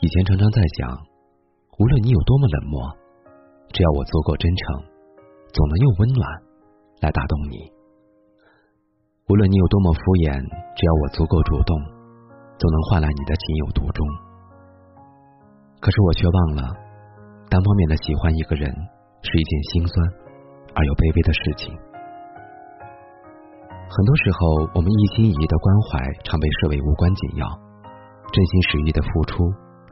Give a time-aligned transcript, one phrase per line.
[0.00, 0.96] 以前常常在想，
[1.76, 2.80] 无论你有多么冷漠，
[3.68, 4.80] 只要我足够真诚，
[5.52, 6.24] 总能用温暖
[7.04, 7.68] 来打动你；
[9.28, 10.40] 无论你有多么敷衍，
[10.72, 11.76] 只要我足够主动，
[12.56, 14.00] 总能换来你的情有独钟。
[15.84, 16.64] 可是我却忘了，
[17.52, 18.72] 单方面的喜欢一个人
[19.20, 19.92] 是一件心酸
[20.72, 21.76] 而又卑微的事情。
[23.84, 27.44] 很多时候，我们一心一意的关怀常被视为无关紧要，
[28.32, 29.44] 真心实意的付出。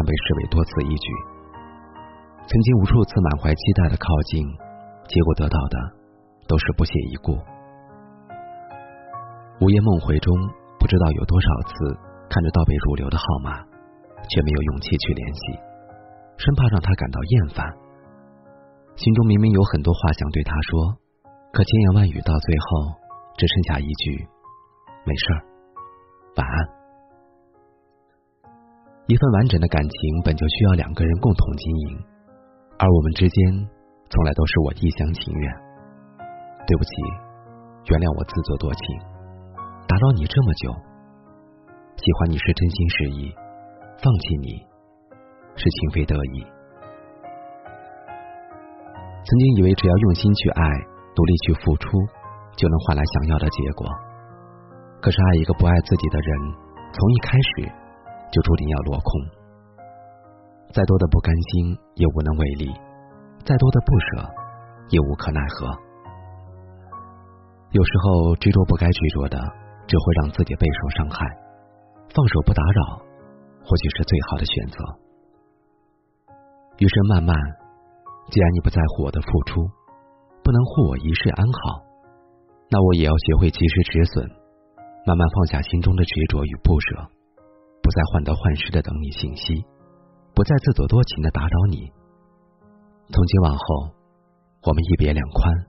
[0.00, 1.08] 常被视为多此一举，
[2.48, 4.40] 曾经无数次满怀期待的靠近，
[5.04, 5.76] 结果得到的
[6.48, 7.36] 都是不屑一顾。
[9.60, 10.32] 午夜梦回中，
[10.80, 11.92] 不知道有多少次
[12.30, 13.60] 看着倒背如流的号码，
[14.24, 15.40] 却没有勇气去联系，
[16.38, 17.68] 生怕让他感到厌烦。
[18.96, 20.96] 心中明明有很多话想对他说，
[21.52, 22.96] 可千言万语到最后，
[23.36, 24.26] 只剩下一句
[25.04, 25.44] ：“没事儿，
[26.40, 26.79] 晚安。”
[29.10, 31.98] 一份完整的感情本就需要两个人共同经营，
[32.78, 33.42] 而我们之间
[34.06, 35.50] 从来都是我一厢情愿。
[36.62, 36.90] 对不起，
[37.90, 38.82] 原谅我自作多情，
[39.90, 40.70] 打扰你这么久。
[41.98, 43.34] 喜欢你是真心实意，
[43.98, 44.62] 放弃你
[45.58, 46.46] 是情非得已。
[49.26, 50.62] 曾经以为只要用心去爱，
[51.18, 51.98] 努力去付出，
[52.54, 53.90] 就能换来想要的结果。
[55.02, 56.30] 可是爱一个不爱自己的人，
[56.94, 57.79] 从一开始。
[58.30, 59.10] 就注定要落空，
[60.72, 62.70] 再多的不甘心也无能为力，
[63.44, 64.30] 再多的不舍
[64.90, 65.66] 也无可奈何。
[67.72, 69.38] 有时候执着不该执着的，
[69.86, 71.26] 只会让自己备受伤害。
[72.14, 72.98] 放手不打扰，
[73.62, 74.78] 或许是最好的选择。
[76.78, 77.36] 余生漫漫，
[78.30, 79.62] 既然你不在乎我的付出，
[80.42, 81.82] 不能护我一世安好，
[82.70, 84.28] 那我也要学会及时止损，
[85.06, 87.10] 慢慢放下心中的执着与不舍。
[87.90, 89.64] 不再患得患失的等你信息，
[90.32, 91.90] 不再自作多情的打扰你。
[93.12, 93.90] 从今往后，
[94.62, 95.66] 我们一别两宽，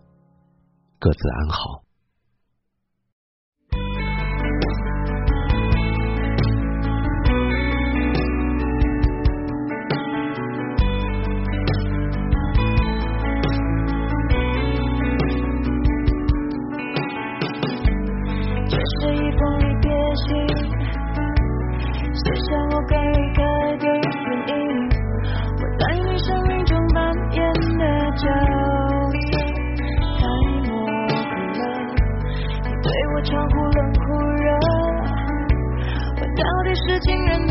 [1.00, 1.82] 各自安好。
[37.04, 37.51] 情人。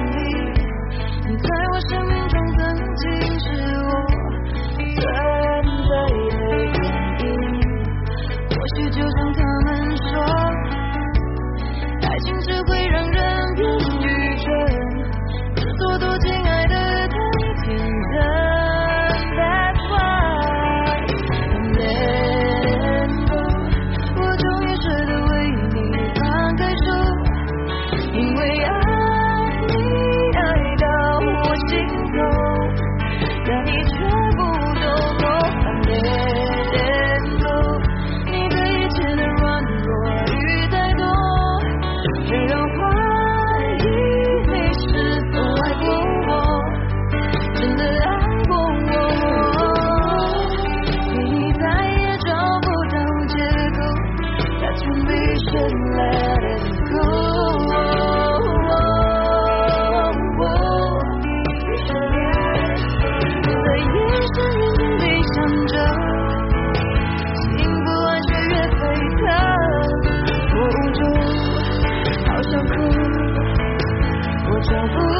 [74.71, 75.10] so